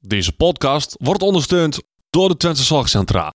[0.00, 1.80] Deze podcast wordt ondersteund
[2.10, 3.32] door de Twente Zorgcentra.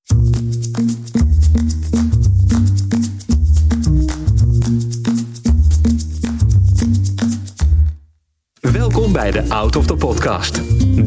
[8.59, 10.55] Welkom bij de Out of the Podcast.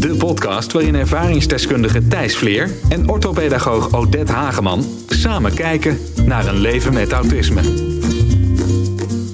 [0.00, 6.92] De podcast waarin ervaringsdeskundige Thijs Vleer en orthopedagoog Odette Hageman samen kijken naar een leven
[6.92, 7.60] met autisme.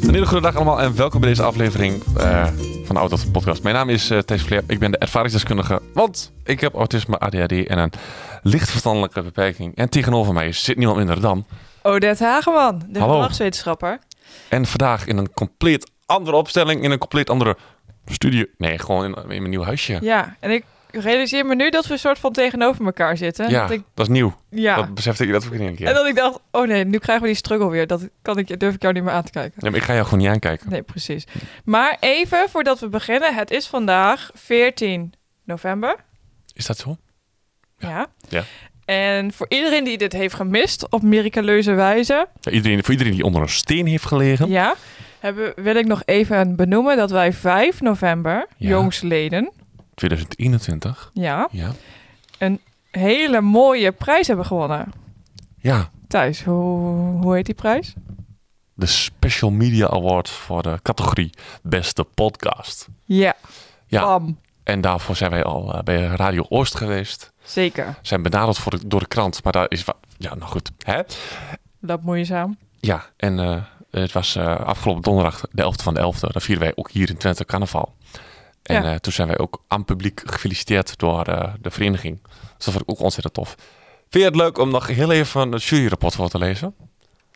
[0.02, 2.46] Een hele goede dag allemaal en welkom bij deze aflevering eh,
[2.98, 3.62] van de Podcast.
[3.62, 7.66] Mijn naam is uh, Thijs Vleer, ik ben de ervaringsdeskundige, want ik heb autisme, ADHD
[7.66, 7.92] en een
[8.42, 9.76] licht verstandelijke beperking.
[9.76, 11.46] En tegenover mij zit niemand minder dan...
[11.82, 13.98] Odette Hageman, de gedragswetenschapper.
[14.48, 17.56] En vandaag in een compleet andere opstelling, in een compleet andere
[18.06, 18.44] studio.
[18.58, 19.98] Nee, gewoon in, in mijn nieuw huisje.
[20.00, 23.50] Ja, en ik realiseer me nu dat we een soort van tegenover elkaar zitten.
[23.50, 24.34] Ja, Dat ik, dat is nieuw.
[24.50, 24.76] ja.
[24.76, 25.86] Dat besefte ik dat ook in een keer.
[25.86, 27.86] En dat ik dacht, oh nee, nu krijgen we die struggle weer.
[27.86, 29.52] Dat kan ik, durf ik jou niet meer aan te kijken.
[29.58, 30.70] Ja, maar ik ga jou gewoon niet aankijken.
[30.70, 31.26] Nee, precies.
[31.64, 33.34] Maar even voordat we beginnen.
[33.34, 35.12] Het is vandaag 14
[35.44, 35.96] november.
[36.54, 36.96] Is dat zo?
[37.78, 38.06] Ja.
[38.28, 38.42] Ja.
[38.84, 43.24] En voor iedereen die dit heeft gemist op miraculeuze wijze, Ja, iedereen, voor iedereen die
[43.24, 44.48] onder een steen heeft gelegen.
[44.48, 44.74] ja,
[45.20, 49.52] hebben, wil ik nog even benoemen dat wij 5 november, jongsleden,
[50.08, 51.10] 2021.
[51.14, 51.70] ja, Ja.
[52.90, 54.92] hele mooie prijs hebben gewonnen.
[55.58, 57.94] Ja, Thijs, hoe, hoe heet die prijs?
[58.74, 61.30] de Special Media Award voor de categorie
[61.62, 62.88] Beste Podcast.
[63.04, 63.34] Ja,
[63.86, 64.38] Ja, bam.
[64.64, 67.32] en daarvoor zijn wij al eh, bij Radio Oost geweest.
[67.44, 67.98] Zeker.
[68.02, 69.84] Zijn benaderd voor de- door de krant, maar daar is...
[70.18, 70.70] Ja, nou goed.
[70.84, 71.00] Hè?
[71.80, 72.56] Dat moeizaam.
[72.80, 76.20] Ja, en eh, het was eh, afgelopen donderdag, de 11e van de 11e.
[76.32, 77.94] Dan vieren wij ook hier in Twente carnaval.
[78.62, 78.92] En Ja.
[78.92, 82.18] eh, toen zijn wij ook aan het publiek gefeliciteerd door eh, de vereniging.
[82.56, 83.54] Dus dat vond ik ook ontzettend tof.
[84.08, 86.74] Vind je het leuk om nog heel even het juryrapport voor te lezen?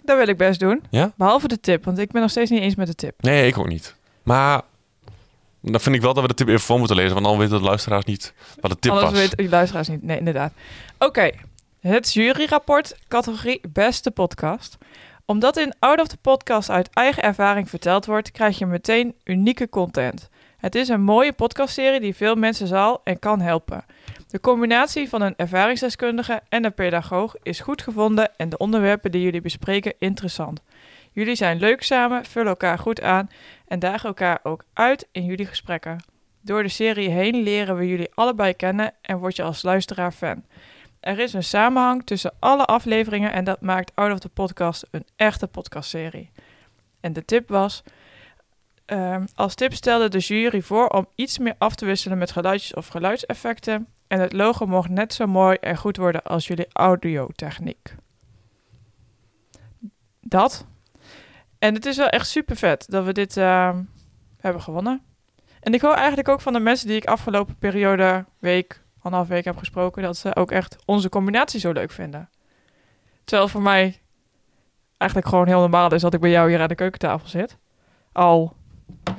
[0.04, 0.82] Dat wil ik best doen.
[0.90, 1.12] Ja?
[1.16, 3.22] Behalve de tip, want ik ben nog steeds niet eens met de tip.
[3.22, 3.94] Nee, ik ook niet.
[4.22, 4.62] Maar
[5.60, 7.12] dan vind ik wel dat we de tip even voor moeten lezen.
[7.14, 9.20] Want dan weten de luisteraars niet wat de tip Anders was.
[9.20, 10.02] weten die luisteraars niet.
[10.02, 10.52] Nee, inderdaad.
[10.98, 11.30] Oké,
[11.80, 14.78] het juryrapport, categorie beste podcast.
[15.24, 19.68] Omdat in Out of the Podcast uit eigen ervaring verteld wordt, krijg je meteen unieke
[19.68, 20.28] content.
[20.56, 23.84] Het is een mooie podcastserie die veel mensen zal en kan helpen.
[24.28, 29.22] De combinatie van een ervaringsdeskundige en een pedagoog is goed gevonden en de onderwerpen die
[29.22, 30.62] jullie bespreken interessant.
[31.12, 33.30] Jullie zijn leuk samen, vullen elkaar goed aan
[33.68, 36.04] en dagen elkaar ook uit in jullie gesprekken.
[36.40, 40.44] Door de serie heen leren we jullie allebei kennen en word je als luisteraar fan.
[41.00, 45.04] Er is een samenhang tussen alle afleveringen en dat maakt Out of the Podcast een
[45.16, 46.30] echte podcastserie.
[47.00, 47.82] En de tip was:
[48.86, 52.74] ehm, als tip stelde de jury voor om iets meer af te wisselen met geluidjes
[52.74, 53.86] of geluidseffecten.
[54.06, 57.94] En het logo mocht net zo mooi en goed worden als jullie audiotechniek.
[60.20, 60.66] Dat.
[61.58, 63.82] En het is wel echt super vet dat we dit ehm,
[64.40, 65.02] hebben gewonnen.
[65.60, 69.44] En ik hoor eigenlijk ook van de mensen die ik afgelopen periode, week, anderhalf week
[69.44, 72.30] heb gesproken, dat ze ook echt onze combinatie zo leuk vinden.
[73.24, 74.00] Terwijl voor mij
[74.96, 77.56] eigenlijk gewoon heel normaal is dat ik bij jou hier aan de keukentafel zit.
[78.12, 78.56] Al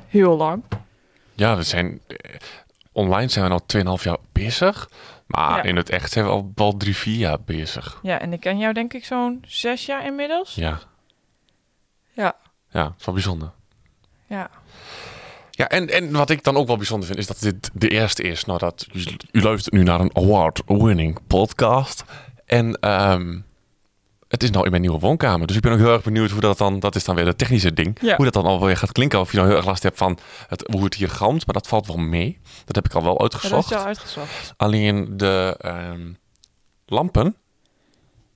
[0.08, 0.62] heel lang.
[1.34, 2.00] Ja, we zijn...
[2.06, 2.34] eh,
[2.92, 4.90] online zijn we nou 2,5 jaar bezig.
[5.26, 5.62] Maar Ja.
[5.62, 7.98] in het echt zijn we al wel drie, vier jaar bezig.
[8.02, 10.54] Ja, en ik ken jou denk ik zo'n zes jaar inmiddels.
[10.54, 10.78] Ja.
[12.12, 12.36] Ja.
[12.70, 13.50] Ja, dat is wel bijzonder.
[14.26, 14.50] Ja.
[15.50, 18.22] Ja, en, en wat ik dan ook wel bijzonder vind, is dat dit de eerste
[18.22, 18.44] is.
[18.44, 22.04] Nou, dat u, u luistert nu naar een award-winning podcast.
[22.46, 23.38] En ehm,
[24.28, 25.46] het is nou in mijn nieuwe woonkamer.
[25.46, 26.78] Dus ik ben ook heel erg benieuwd hoe dat dan...
[26.80, 27.98] Dat is dan weer het technische ding.
[28.00, 28.16] Ja.
[28.16, 29.20] Hoe dat dan alweer gaat klinken.
[29.20, 30.18] Of je nou heel erg last hebt van
[30.48, 31.46] het, hoe het hier galmt.
[31.46, 32.38] Maar dat valt wel mee.
[32.64, 33.64] Dat heb ik al wel Ja, dat uitgezocht.
[33.64, 34.54] is jou uitgezocht.
[34.56, 36.12] Alleen de ehm,
[36.86, 37.36] lampen,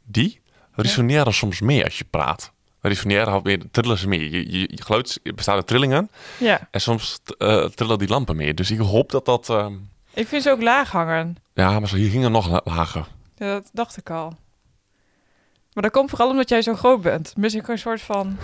[0.04, 0.40] die
[0.74, 2.52] resoneren soms mee als je praat.
[2.80, 4.30] Resoneren houdt meer, trillen ze mee.
[4.30, 8.54] Je, je, je geluid bestaat uit trillingen Ja, en soms eh, trillen die lampen mee.
[8.54, 9.48] Dus ik hoop dat dat...
[9.50, 9.72] ehm,
[10.14, 11.36] ik vind ze ook laag hangen.
[11.54, 13.06] ja, maar hier gingen nog la- lager.
[13.36, 14.36] Ja, dat dacht ik al.
[15.72, 17.36] Maar dat komt vooral omdat jij zo groot bent.
[17.36, 18.36] Mis ik een soort van...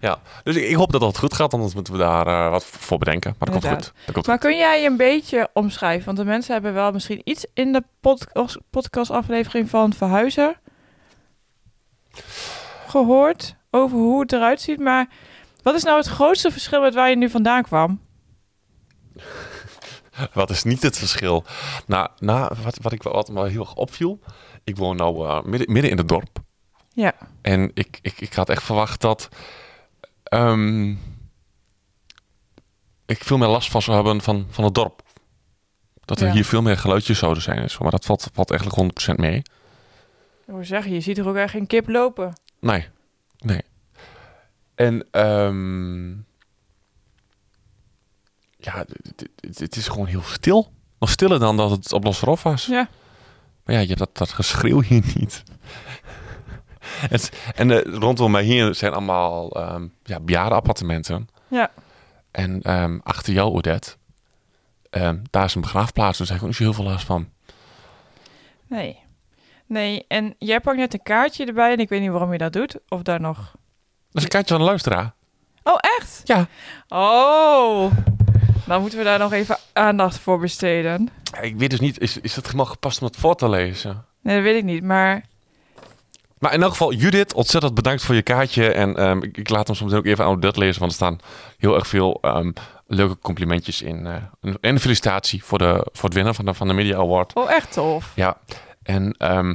[0.00, 1.52] Ja, dus ik, ik hoop dat dat goed gaat.
[1.54, 3.34] Anders moeten we daar eh, wat voor bedenken.
[3.38, 3.92] Maar dat komt goed.
[4.04, 4.48] Dat komt Maar goed.
[4.48, 6.04] kun jij een beetje omschrijven?
[6.04, 10.56] Want de mensen hebben wel misschien iets in de podcast, podcastaflevering van Verhuizen
[12.86, 14.78] gehoord over hoe het eruit ziet.
[14.80, 15.08] Maar
[15.62, 18.00] wat is nou het grootste verschil met waar je nu vandaan kwam?
[20.32, 21.44] Wat is niet het verschil?
[21.86, 24.18] Nou, nou wat, wat, ik, wel- wat me heel erg opviel.
[24.66, 26.42] Ik woon nou eh, midden, midden in het dorp.
[26.92, 29.28] Ja, En ik, ik, ik had echt verwacht dat
[30.22, 30.90] ehm,
[33.06, 35.02] ik veel meer last van zou hebben van, van het dorp.
[36.04, 36.32] Dat er Ja.
[36.32, 37.58] hier veel meer geluidjes zouden zijn.
[37.58, 38.80] en zo, Maar dat valt, valt eigenlijk
[39.12, 39.36] 100% mee.
[39.36, 39.44] ik
[40.44, 42.32] wil zeggen, je ziet er ook echt geen kip lopen.
[42.60, 42.88] Nee,
[43.38, 43.62] nee.
[44.74, 46.10] En ehm,
[48.58, 48.84] ja,
[49.58, 50.72] het- is gewoon heel stil.
[50.98, 52.66] Nog stiller dan dat het op Losserhof was.
[52.66, 52.88] Ja.
[53.66, 55.42] Maar ja, je hebt dat, dat geschreeuw hier niet.
[56.86, 61.28] Het, en eh, rondom mij hier zijn allemaal ehm ja, bejaardenappartementen.
[61.48, 61.70] Ja.
[62.30, 63.96] En ehm, achter jou, Odette,
[64.90, 66.18] ehm, daar is een begraafplaats.
[66.18, 67.28] Dus daar heb ik ook niet zo heel veel last van.
[68.68, 69.04] Nee.
[69.66, 72.52] Nee, en jij pakt net een kaartje erbij en ik weet niet waarom je dat
[72.52, 72.78] doet.
[72.88, 73.36] Of daar nog...
[73.36, 73.52] Dat
[74.10, 75.14] is een kaartje van een luisteraar.
[75.62, 76.20] Oh, echt?
[76.24, 76.46] Ja.
[76.88, 77.92] Oh.
[78.66, 81.08] Dan moeten we daar nog even aandacht voor besteden.
[81.40, 84.04] Ik weet dus niet, is, is het helemaal gepast om het voor te lezen?
[84.22, 84.82] Nee, dat weet ik niet.
[84.82, 85.24] Maar
[86.38, 88.72] Maar in elk geval, Judith, ontzettend bedankt voor je kaartje.
[88.72, 91.18] En ehm, ik, ik laat hem soms ook even aan Odette lezen, want er staan
[91.58, 92.52] heel erg veel ehm,
[92.86, 94.06] leuke complimentjes in.
[94.06, 97.34] eh, en een felicitatie voor, de, voor het winnen van de, van de Media Award.
[97.34, 98.12] oh, echt tof.
[98.14, 98.36] Ja,
[98.82, 99.54] en ehm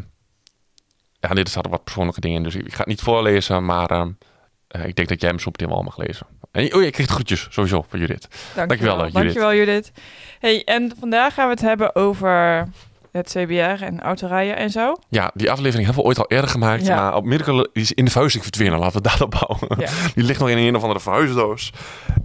[1.20, 3.66] ja, dit staat er wat persoonlijke dingen in, dus ik, ik ga het niet voorlezen,
[3.66, 6.28] maar eh, ik denk dat jij hem zo meteen wel mag lezen.
[6.52, 8.28] En, oh, je krijgt groetjes, sowieso, van Judith.
[8.56, 9.14] Dankjewel, eh, Judith.
[9.14, 9.92] Dankjewel, Judith.
[10.40, 12.68] Hey, en vandaag gaan we het hebben over
[13.12, 14.96] het CBR en autorijden en zo.
[15.10, 16.96] Ja, die aflevering hebben we ooit al eerder gemaakt, Ja.
[16.96, 18.80] maar op Miracle is in de verhuizing verdwenen.
[18.80, 19.80] Laten we het daarop bouwen.
[19.80, 19.92] Ja.
[20.16, 21.72] Die ligt nog in een of andere verhuisdoos.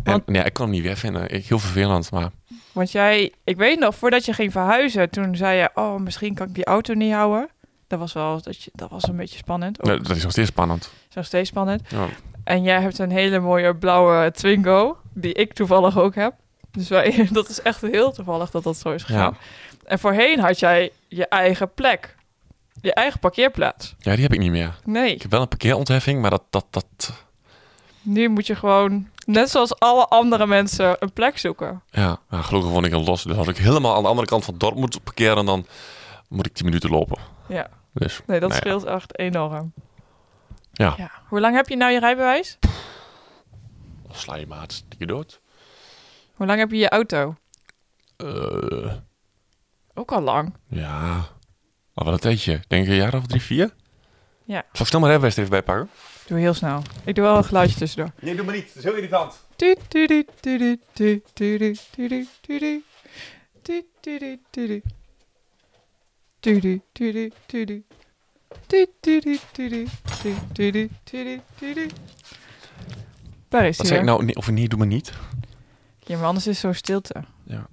[0.05, 1.29] En ik kon hem niet weer vinden.
[1.31, 2.31] Ik, heel vervelend, maar
[2.73, 6.47] Want jij, ik weet nog, voordat je ging verhuizen, toen zei je, oh, misschien kan
[6.49, 7.49] ik die auto niet houden.
[7.87, 9.83] Dat was wel, dat, je, dat was een beetje spannend.
[9.83, 10.91] Nee, dat is nog steeds spannend.
[11.09, 11.83] is nog steeds spannend.
[11.89, 12.07] Ja.
[12.47, 16.35] En jij hebt een hele mooie blauwe Twingo, die ik toevallig ook heb.
[16.71, 19.37] Dus wij, dat is echt heel toevallig dat dat zo is gegaan.
[19.85, 22.15] En voorheen had jij je eigen plek.
[22.81, 23.95] Je eigen parkeerplaats.
[23.99, 24.79] ja, die heb ik niet meer.
[24.85, 27.13] Nee, Ik heb wel een parkeerontheffing, maar dat, dat, dat,
[28.03, 31.83] nu moet je gewoon, net zoals alle andere mensen, een plek zoeken.
[31.91, 33.23] ja, gelukkig woon ik in Los.
[33.23, 35.67] Dus had ik helemaal aan de andere kant van het dorp moeten parkeren, dan
[36.29, 37.19] moet ik 10 minuten lopen.
[37.49, 38.69] Ja, Dus nee, dat Nou ja.
[38.71, 39.73] scheelt echt enorm.
[40.77, 41.11] Ja.
[41.29, 42.59] Hoe lang heb je nou je rijbewijs?
[44.11, 45.41] sla je maat, dikke dood.
[46.35, 47.37] Hoe lang heb je je auto?
[48.17, 48.93] Eh,
[49.95, 50.55] Ook al lang.
[50.69, 51.15] ja,
[51.95, 52.61] al wel een tijdje.
[52.69, 53.75] Denk een jaar of drie, vier?
[54.45, 54.65] Ja.
[54.73, 55.91] Zal ik snel maar even even bijpakken?
[56.27, 56.83] Doe heel snel.
[57.05, 58.13] Ik doe wel een geluidje tussendoor.
[58.21, 58.67] Nee, doe maar niet.
[58.67, 59.45] Het is heel irritant.
[73.49, 74.25] Daar is Wat hij zei ik nou?
[74.25, 75.13] Nee, of nee, doe maar niet.
[76.01, 77.15] Ja, maar anders is zo stilte.
[77.43, 77.67] Ja.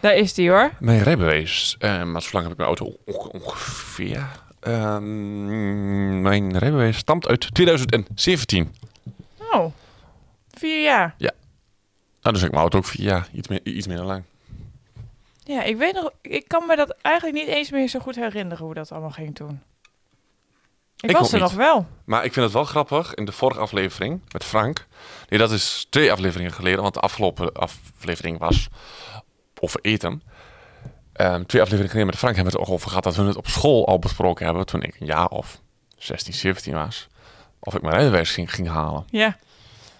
[0.00, 0.72] Daar is die hoor.
[0.80, 1.76] Mijn rijbewijs.
[1.78, 4.28] eh, maar zo lang heb ik mijn auto onge- ongeveer.
[4.60, 8.74] Ehm, mijn rijbewijs stamt uit 2017.
[9.52, 9.72] Oh,
[10.50, 11.14] vier jaar.
[11.18, 13.28] Nou, dus heb ik mijn auto ook vier jaar.
[13.32, 14.22] Iets, meer, iets minder lang.
[15.46, 18.64] Ja, ik weet nog, ik kan me dat eigenlijk niet eens meer zo goed herinneren
[18.64, 19.62] hoe dat allemaal ging toen.
[21.00, 21.42] Ik, Ik was er niet.
[21.42, 21.86] nog wel.
[22.04, 23.14] Maar ik vind het wel grappig.
[23.14, 24.86] In de vorige aflevering met Frank.
[25.28, 26.82] Nee, dat is twee afleveringen geleden.
[26.82, 28.68] Want de afgelopen aflevering was
[29.60, 30.22] over eten.
[31.12, 33.04] Ehm, twee afleveringen geleden met Frank hebben we het ook over gehad.
[33.04, 34.66] Dat we het op school al besproken hebben.
[34.66, 35.60] Toen ik een jaar of
[35.96, 37.08] 16, 17 was.
[37.58, 39.04] Of ik mijn rijbewijs ging, ging halen.
[39.10, 39.36] Ja,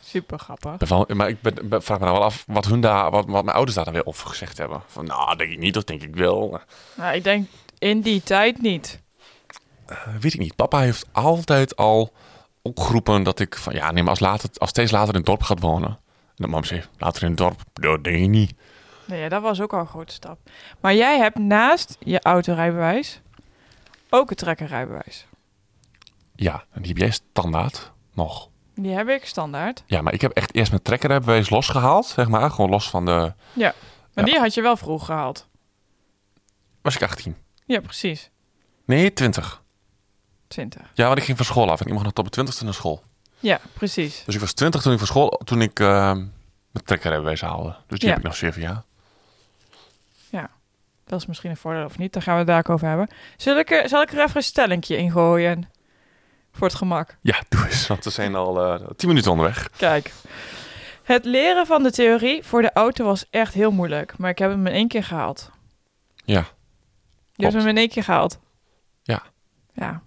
[0.06, 1.08] super grappig.
[1.14, 3.56] Maar ik ben, ben- vraag me nou wel af wat, hun daar, wat, wat mijn
[3.56, 4.82] ouders daar dan weer over gezegd hebben.
[4.86, 6.60] Van, nou, denk ik niet, dat denk ik wel.
[6.94, 7.48] Nou, ik denk
[7.78, 9.00] in die tijd niet.
[9.86, 10.56] Eh, weet ik niet.
[10.56, 12.12] Papa heeft altijd al
[12.62, 15.42] opgeroepen dat ik van, ja, nee, maar als, later, als steeds later in het dorp
[15.42, 15.88] gaat wonen.
[15.88, 18.54] En dan mam zei, later in het dorp, dat denk ik niet.
[19.04, 20.38] Nee, dat was ook al een grote stap.
[20.80, 23.20] Maar jij hebt naast je autorijbewijs
[24.10, 25.26] ook een trekkerrijbewijs.
[26.34, 28.48] Ja, en die heb jij standaard nog.
[28.78, 29.82] Die heb ik standaard.
[29.86, 32.50] Ja, maar ik heb echt eerst mijn trekkerrijbewijs losgehaald, zeg maar.
[32.50, 33.10] Gewoon los van de...
[33.12, 33.34] Maar
[34.12, 34.22] Ja.
[34.24, 35.46] die had je wel vroeg gehaald.
[36.82, 37.36] Was ik 18?
[37.66, 38.30] Ja, precies.
[38.84, 39.62] Nee, 20.
[40.48, 40.82] 20.
[40.94, 42.74] Ja, want ik ging van school af en ik mocht nog tot mijn 20ste naar
[42.74, 43.02] school.
[43.38, 44.22] Ja, precies.
[44.24, 45.86] Dus ik was 20 toen ik van school, toen ik eh,
[46.70, 47.76] mijn trekkerrijbewijs haalde.
[47.86, 48.14] Dus die Ja.
[48.14, 48.84] heb ik nog 7 jaar.
[51.08, 52.12] Dat is misschien een voordeel of niet.
[52.12, 53.08] Daar gaan we het daar ook over hebben.
[53.36, 55.68] Zal ik er, zal ik er even een stellingje in gooien?
[56.56, 57.16] Voor het gemak.
[57.22, 59.68] Ja, doe eens, want we zijn al eh 10 minuten onderweg.
[59.76, 60.12] Kijk.
[61.02, 64.18] Het leren van de theorie voor de auto was echt heel moeilijk.
[64.18, 65.50] Maar ik heb hem in één keer gehaald.
[66.24, 66.44] Ja,
[67.34, 68.38] Je hebt hem in één keer gehaald.
[69.02, 69.22] Ja.
[69.72, 70.02] Ja.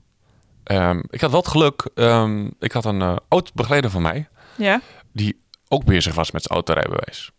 [0.64, 4.28] Ehm, ik had wel het geluk, ehm, ik had een eh oud begeleider van mij,
[4.56, 4.82] Ja?
[5.14, 7.32] die ook bezig was met zijn autorijbewijs.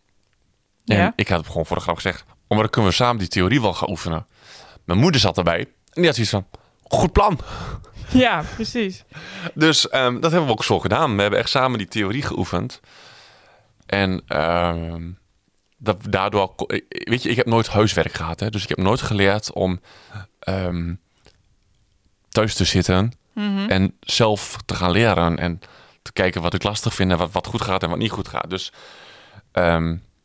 [0.85, 1.13] En Ja?
[1.15, 3.27] ik had hem gewoon voor de grap gezegd, oh, maar dan kunnen we samen die
[3.27, 4.27] theorie wel gaan oefenen.
[4.85, 6.47] Mijn moeder zat erbij en die had zoiets van,
[6.83, 7.39] goed plan.
[8.13, 9.03] Ja, precies.
[9.53, 11.15] Dus ehm, dat hebben we ook zo gedaan.
[11.15, 12.79] We hebben echt samen die theorie geoefend.
[13.85, 15.09] En ehm,
[15.77, 16.53] dat, daardoor,
[16.89, 18.39] weet je, ik heb nooit huiswerk gehad.
[18.39, 18.49] Hè?
[18.49, 19.79] Dus ik heb nooit geleerd om
[20.39, 20.93] ehm,
[22.29, 23.69] thuis te zitten Mhm.
[23.69, 25.37] en zelf te gaan leren.
[25.37, 25.59] En
[26.01, 28.27] te kijken wat ik lastig vind en wat, wat goed gaat en wat niet goed
[28.27, 28.49] gaat.
[28.49, 28.71] Dus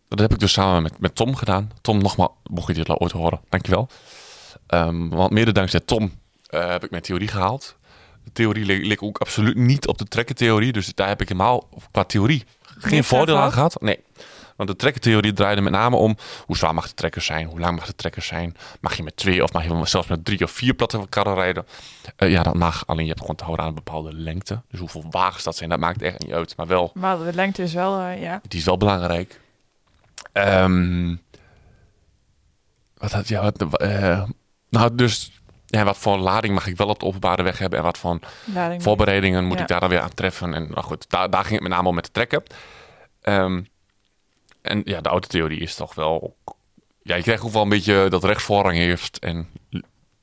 [0.09, 1.71] dat heb ik dus samen met, met Tom gedaan.
[1.81, 3.89] Tom, nogmaals, mocht je dit ooit horen, dankjewel.
[4.69, 6.13] Um, want mede dankzij Tom
[6.57, 7.77] uh, heb ik mijn theorie gehaald.
[8.25, 10.73] De theorie leek ook absoluut niet op de trekkentheorie.
[10.73, 12.45] Dus daar heb ik helemaal qua theorie
[12.79, 13.81] geen voordeel aan gehad.
[13.81, 14.01] Nee.
[14.57, 17.77] Want de trekkertheorie draaide met name om hoe zwaar mag de trekker zijn, hoe lang
[17.77, 18.57] mag de trekker zijn.
[18.81, 21.67] Mag je met twee of mag je zelfs met drie of vier platte karren rijden?
[22.19, 22.87] Uh, ja, dat mag.
[22.87, 24.63] Alleen je hebt gewoon te houden aan een bepaalde lengte.
[24.71, 26.57] Dus hoeveel wagens dat zijn, dat maakt echt niet uit.
[26.57, 26.91] Maar wel.
[26.95, 28.41] Maar de lengte is wel, uh, ja.
[28.49, 29.41] Die is wel belangrijk.
[30.33, 31.23] Um,
[32.95, 34.23] wat had ja, wat, uh,
[34.69, 37.85] nou, dus ja, wat voor lading mag ik wel op de openbare weg hebben en
[37.85, 40.55] wat voor lading voorbereidingen moet ik daar dan weer aan treffen.
[40.55, 42.43] En nou goed, daar, daar ging het met name om met de trekken.
[43.23, 43.69] Um,
[44.63, 46.37] en ja, de autotheorie is toch wel...
[47.03, 49.19] Ja, je krijgt ook wel een beetje dat rechtsvoorrang heeft.
[49.19, 49.49] En,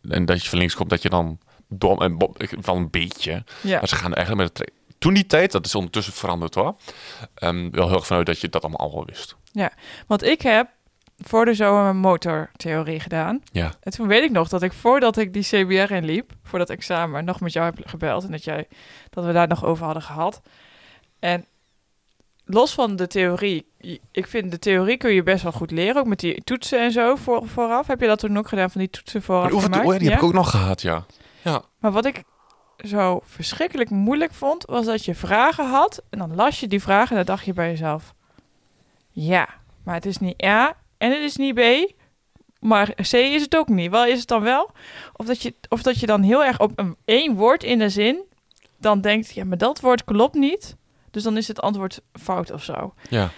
[0.10, 2.18] en dat je van links komt, dat je dan dom en
[2.62, 3.44] wel een beetje.
[3.62, 3.78] Ja.
[3.80, 4.72] Maar ze gaan eigenlijk met het
[5.04, 6.76] toen die tijd, dat is ondertussen veranderd hoor.
[7.44, 9.36] Um, wel heel erg vanuit dat je dat allemaal al wel wist.
[9.52, 9.72] Ja,
[10.08, 10.70] want ik heb
[11.28, 13.42] voor de zomer motortheorie gedaan.
[13.52, 13.72] Ja.
[13.82, 17.26] En toen weet ik nog dat ik voordat ik die CBR inliep, voor dat examen,
[17.26, 18.68] nog met jou heb gebeld en dat jij
[19.10, 20.42] dat we daar nog over hadden gehad.
[21.20, 21.46] En
[22.46, 23.72] los van de theorie,
[24.12, 26.92] ik vind de theorie kun je best wel goed leren, ook met die toetsen en
[26.92, 27.88] zo voor, vooraf.
[27.88, 29.50] Heb je dat toen ook gedaan van die toetsen vooraf?
[29.50, 31.06] Die, oh, die heb ik ook nog gehad, ja.
[31.44, 31.62] ja.
[31.80, 32.24] Maar wat ik
[32.78, 37.10] zo verschrikkelijk moeilijk vond, was dat je vragen had en dan las je die vragen
[37.10, 38.14] en dan dacht je bij jezelf,
[39.10, 39.50] ja,
[39.84, 41.92] maar het is niet A en het is niet B,
[42.60, 43.92] maar C is het ook niet.
[43.92, 44.72] Wel is het dan wel?
[45.14, 47.90] Of dat je, of dat je dan heel erg op een één woord in de
[47.90, 48.24] zin
[48.78, 50.76] dan denkt, ja, maar dat woord klopt niet.
[51.12, 52.94] Dus dan is het antwoord fout of zo.
[53.10, 53.30] Ja.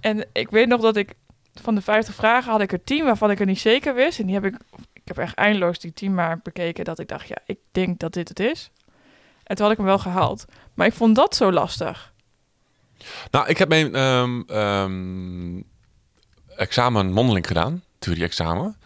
[0.00, 1.14] En ik weet nog dat ik
[1.54, 4.18] van de 50 vragen had ik er 10 waarvan ik er niet zeker wist.
[4.18, 4.56] En die heb ik,
[4.92, 8.12] ik heb echt eindeloos die 10 maar bekeken dat ik dacht, ja, ik denk dat
[8.12, 8.70] dit het is.
[9.42, 10.44] En toen had ik hem wel gehaald.
[10.74, 12.12] Maar ik vond dat zo lastig.
[13.30, 15.69] Nou, ik heb mijn um, um,
[16.60, 18.76] examen mondeling gedaan, theorie-examen.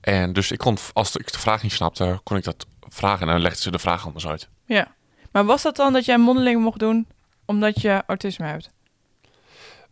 [0.00, 3.32] En dus ik kon, als ik de vraag niet snapte, kon ik dat vragen en
[3.32, 4.48] dan legde ze de vraag anders uit.
[4.66, 4.94] Ja.
[5.30, 7.06] Maar was dat dan dat jij mondeling mocht doen
[7.44, 8.70] omdat je autisme hebt?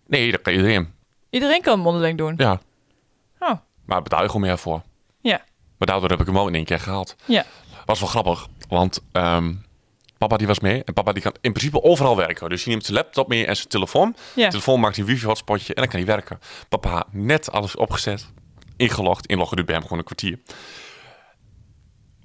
[0.07, 0.93] Nee, dat kan iedereen.
[1.31, 2.35] Iedereen kan mondeling doen?
[2.37, 2.61] Ja.
[3.39, 3.53] Oh.
[3.85, 4.83] Maar betaal je gewoon meer voor.
[5.21, 5.45] Ja.
[5.79, 7.17] Maar daardoor heb ik hem wel in één keer gehaald.
[7.25, 7.45] Ja.
[7.85, 9.65] Was wel grappig, want um,
[10.23, 10.85] papa die was mee.
[10.85, 12.49] En papa die kan in principe overal werken.
[12.49, 14.17] Dus je neemt zijn laptop mee en zijn telefoon.
[14.35, 14.45] Ja.
[14.45, 16.39] De telefoon maakt een wifi-hotspotje en dan kan hij werken.
[16.69, 18.27] Papa net alles opgezet,
[18.77, 19.27] ingelogd.
[19.27, 20.39] Inloggen duurt bij hem gewoon een kwartier.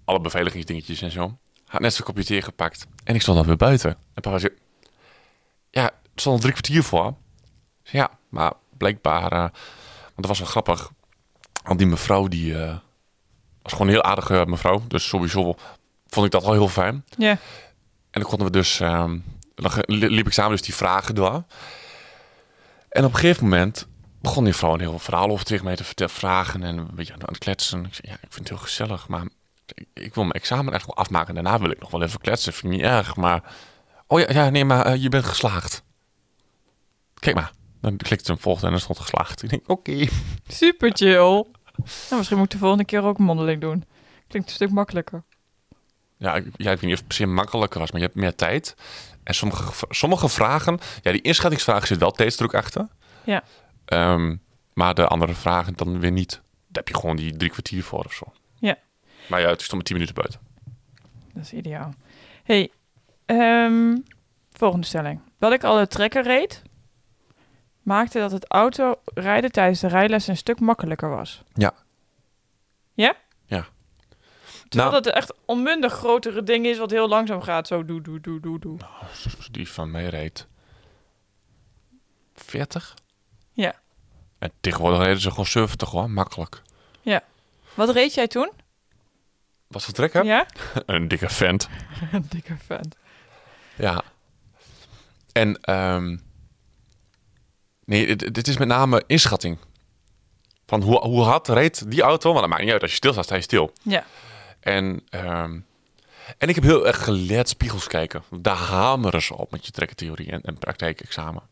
[0.06, 1.38] Alle beveiligingsdingetjes en zo.
[1.66, 2.88] Had net zijn computer gepakt.
[3.04, 3.98] En ik stond dan weer buiten.
[4.13, 4.54] En papa zei,
[5.70, 7.13] ja, er stond al drie kwartier voor.
[7.84, 10.92] Ja, maar blijkbaar, uh, want dat was wel grappig.
[11.63, 12.75] Want die mevrouw, die uh,
[13.62, 14.84] was gewoon een heel aardige mevrouw.
[14.88, 15.56] Dus sowieso
[16.08, 17.06] vond ik dat al heel fijn.
[17.18, 17.38] Ja.
[18.18, 19.24] En dan konden we dus, um,
[19.56, 21.44] dan liep ik samen dus die vragen door.
[22.90, 23.88] En op een gegeven moment
[24.22, 27.14] begon die vrouw een heel verhaal over tegen mij te vertellen, vragen en een beetje
[27.14, 27.86] aan het kletsen.
[27.86, 29.28] Ik zei, ja, ik vind het heel gezellig, maar
[29.94, 31.34] ik wil mijn examen echt wel afmaken.
[31.34, 32.54] Daarna wil ik nog wel even kletsen.
[32.54, 33.44] Vind ik niet erg, maar...
[34.08, 35.84] Oh ja, ja nee, maar uh, je bent geslaagd.
[37.14, 37.52] Kijk maar.
[37.82, 39.44] Dan klikte hem volgende en dan stond geslaagd.
[39.44, 39.92] Ik denk, oké.
[39.92, 40.10] Okay.
[40.48, 41.46] Super chill.
[42.10, 43.84] Nou, misschien moet ik de volgende keer ook een mondeling doen.
[44.28, 45.24] Klinkt een stuk makkelijker.
[46.18, 48.36] Ja, ik, ja, ik weet niet of het precies makkelijker was, maar je hebt meer
[48.36, 48.76] tijd.
[49.24, 50.80] En sommige, sommige vragen...
[51.02, 52.88] Ja, die inschattingsvragen zit wel tijdsdruk achter.
[53.24, 53.44] Ja.
[53.86, 54.42] Um,
[54.74, 56.32] maar de andere vragen dan weer niet.
[56.32, 58.34] Daar heb je gewoon die drie kwartier voor of zo.
[58.60, 58.78] Ja.
[59.30, 60.40] Maar ja, het is dan met 10 minuten buiten.
[61.34, 61.94] Dat is ideaal.
[62.44, 62.72] hey,
[63.26, 64.04] um,
[64.52, 65.20] volgende stelling.
[65.40, 66.62] Dat ik al de trekker reed,
[67.82, 71.44] maakte dat het auto rijden tijdens de rijles een stuk makkelijker was.
[71.54, 71.74] Ja.
[72.94, 73.16] Ja?
[74.70, 77.68] Terwijl nou, dat echt onmundig grotere ding is wat heel langzaam gaat.
[77.68, 78.78] Zo doe, doe, doe, doe, doe.
[78.78, 78.92] Nou,
[79.52, 80.48] die van mij reed
[82.36, 82.96] 40.
[83.54, 83.76] Ja.
[84.40, 86.62] En tegenwoordig reden ze gewoon 70 hoor, makkelijk.
[87.02, 87.24] Ja.
[87.74, 88.52] Wat reed jij toen?
[89.68, 90.26] Wat voor?
[90.26, 90.46] Ja?
[90.86, 91.68] een dikke vent.
[92.12, 92.96] een dikke vent.
[93.76, 94.02] Ja.
[95.32, 96.24] En um,
[97.86, 99.58] nee, dit is met name inschatting.
[100.66, 102.30] Van hoe, hoe hard reed die auto?
[102.30, 102.82] Want dat maakt niet uit.
[102.82, 103.74] Als je stil staat, sta je stil.
[103.82, 104.06] Ja.
[104.68, 105.66] En, um,
[106.38, 108.24] en ik heb heel erg geleerd spiegels kijken.
[108.40, 111.44] Daar hameren ze op met je trekkertheorie en, en praktijkexamen.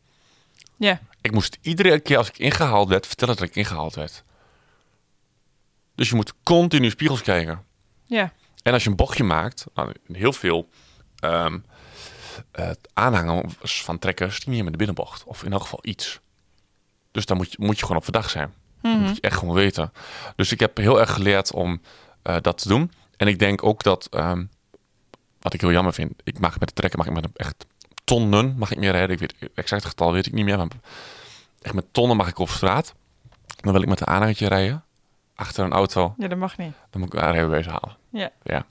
[0.76, 1.00] Ja.
[1.22, 4.24] Ik moest iedere keer als ik ingehaald werd, vertellen dat ik ingehaald werd.
[5.96, 7.64] Dus je moet continu spiegels kijken.
[8.06, 8.34] Ja.
[8.64, 10.70] En als je een bochtje maakt, nou, heel veel
[11.24, 11.66] um,
[12.60, 15.24] uh, aanhangers van trekkers die niet met de binnenbocht.
[15.24, 16.20] Of in elk geval iets.
[17.12, 18.48] Dus daar moet je, moet je gewoon op verdacht zijn.
[18.48, 19.00] Mm -hmm.
[19.00, 19.94] Dat moet je echt gewoon weten.
[20.36, 21.82] Dus ik heb heel erg geleerd om
[22.24, 22.92] uh, dat te doen.
[23.18, 24.50] En ik denk ook dat, um,
[25.40, 27.66] wat ik heel jammer vind, ik mag met de trekker mag ik met een echt
[28.04, 29.10] tonnen mag ik meer rijden.
[29.12, 30.58] Ik weet exact het getal weet ik niet meer.
[30.58, 30.68] Maar
[31.62, 32.94] echt met tonnen mag ik op straat.
[33.62, 34.84] Dan wil ik met een aanhangetje rijden.
[35.36, 36.14] Achter een auto.
[36.18, 36.74] Ja, dat mag niet.
[36.90, 37.98] Dan moet ik een rijbewijs halen.
[38.10, 38.30] Ja.
[38.44, 38.66] ja.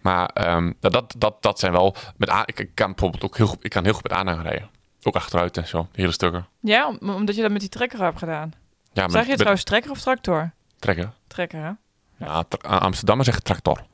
[0.00, 1.96] Maar ehm, dat, dat, dat, dat zijn wel...
[2.16, 4.70] Met a- ik, kan bijvoorbeeld ook heel goed, ik kan heel goed met aanhanger rijden.
[5.02, 5.88] Ook achteruit en zo.
[5.92, 6.46] Hele stukken.
[6.60, 8.52] Ja, om- omdat je dat met die trekker hebt gedaan.
[8.92, 10.52] Ja, Zeg je met trouwens trekker of tractor?
[10.78, 11.14] trekken.
[11.26, 11.70] Trekker, hè?
[12.18, 13.84] Ja, Amsterdam zeggen tractor.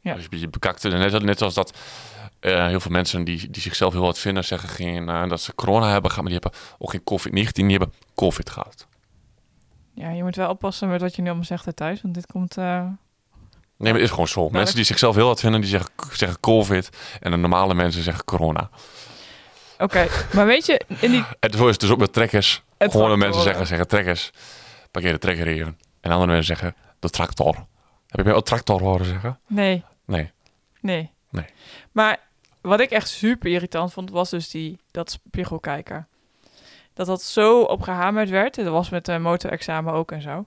[0.00, 0.14] Ja.
[0.14, 0.82] Dus een beetje bekakt.
[0.82, 1.76] Net, net zoals dat
[2.40, 5.54] eh, heel veel mensen die, die zichzelf heel wat vinden, zeggen geen, eh, dat ze
[5.54, 8.86] corona hebben gehad, maar die hebben ook geen COVID-19, die hebben COVID gehad.
[9.94, 12.02] Ja, je moet wel oppassen met wat je nu allemaal zegt thuis.
[12.02, 12.56] Want dit komt...
[12.56, 12.86] eh,
[13.76, 14.48] Nee, maar het is gewoon zo.
[14.48, 16.88] Mensen die zichzelf heel wat vinden, die zeggen, zeggen COVID.
[17.20, 18.70] En de normale mensen zeggen corona.
[19.78, 21.24] Oké, maar weet je, in die...
[21.56, 22.62] Zo is het dus ook met trekkers.
[22.78, 24.30] Gewone mensen zeggen, zeggen trekkers.
[24.90, 25.78] Parkeer de trekker even.
[26.00, 27.54] En andere mensen zeggen de tractor.
[28.06, 29.40] Heb je mij ook tractor horen zeggen?
[29.46, 30.30] Nee, Nee.
[30.80, 31.10] nee.
[31.30, 31.44] Nee.
[31.92, 32.18] Maar
[32.60, 36.06] wat ik echt super irritant vond, was dus die, dat spiegelkijker.
[36.94, 38.54] Dat dat zo opgehamerd werd.
[38.54, 40.44] Dat was met een motorexamen ook en zo.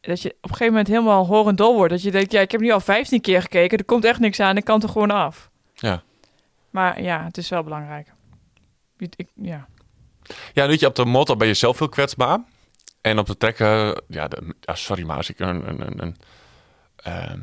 [0.00, 1.92] Dat je op een gegeven moment helemaal horendol wordt.
[1.92, 3.78] Dat je denkt, ja, ik heb nu al 15 keer gekeken.
[3.78, 4.56] Er komt echt niks aan.
[4.56, 5.50] Ik kan er gewoon af.
[5.74, 6.02] Ja.
[6.70, 8.12] Maar ja, het is wel belangrijk.
[8.98, 9.68] Ik, ja.
[10.52, 12.38] Ja, weet je, op de motor ben je zelf heel kwetsbaar.
[13.00, 16.16] En op de trekker, ja, de, sorry, maar als ik een, een, een, een
[16.96, 17.40] ehm,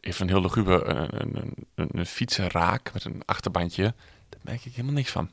[0.00, 3.94] even een heel luguber een, een, een, een, fietser raak met een achterbandje,
[4.28, 5.30] daar merk ik helemaal niks van.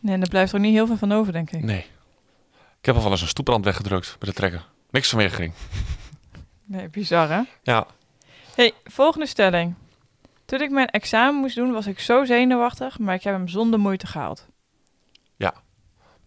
[0.00, 1.62] Nee, en er blijft er niet heel veel van over, denk ik.
[1.62, 1.86] Nee.
[2.78, 4.66] Ik heb al wel eens een stoeprand weggedrukt met de trekker.
[4.90, 5.52] Niks van meegering.
[6.70, 7.40] Nee, bizar hè?
[7.62, 7.86] Ja.
[8.54, 9.74] Hey, volgende stelling.
[10.44, 13.78] Toen ik mijn examen moest doen, was ik zo zenuwachtig, maar ik heb hem zonder
[13.78, 14.46] moeite gehaald.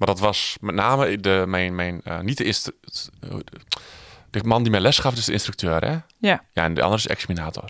[0.02, 2.76] Maar dat was met name de, mijn, mijn eh, niet de, instru-
[4.30, 5.98] de, man die mij les gaf, dus de instructeur, hè?
[6.18, 6.44] Ja.
[6.52, 7.70] Ja, en de andere is examinator.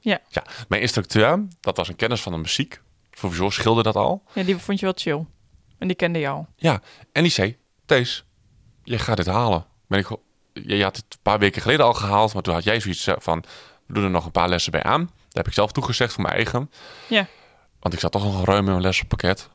[0.00, 0.20] Ja.
[0.28, 2.80] Ja, mijn instructeur, dat was een kennis van de muziek.
[3.12, 4.22] Sowieso scheelde dat al.
[4.32, 5.26] Ja, die vond je wel chill.
[5.78, 6.46] En die kende al.
[6.56, 6.82] Ja,
[7.12, 8.24] en die zei, Thees,
[8.84, 9.66] je gaat dit halen.
[9.86, 10.08] Ben ik,
[10.52, 13.06] je, je had het een paar weken geleden al gehaald, maar toen had jij zoiets
[13.06, 13.44] eh, van,
[13.86, 15.00] we doen er nog een paar lessen bij aan.
[15.00, 16.70] Dat heb ik zelf toegezegd voor mijn eigen.
[17.08, 17.26] Ja.
[17.80, 19.48] Want ik zat toch nog ruim in mijn lessenpakket.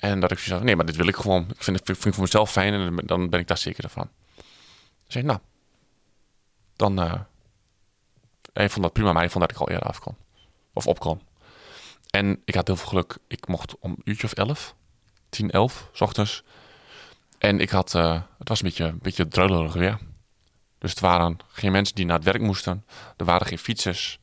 [0.00, 1.42] En dat ik zoiets had, nee, maar dit wil ik gewoon.
[1.42, 4.10] Ik vind het vind, ik voor mezelf fijn en dan ben ik daar zeker van.
[5.06, 5.38] Dus ik, nou,
[6.76, 7.20] dan, eh
[8.52, 10.16] hij vond dat prima, maar hij vond dat ik al eerder af kon.
[10.72, 11.20] Of op kon.
[12.10, 13.16] En ik had heel veel geluk.
[13.28, 14.74] Ik mocht om een uurtje of elf,
[15.28, 16.42] 10, 11, s ochtends.
[17.38, 19.98] En ik had, eh, het was een beetje, een beetje druilerig weer.
[20.78, 22.84] Dus het waren geen mensen die naar het werk moesten.
[23.16, 24.18] Er waren geen fietsers.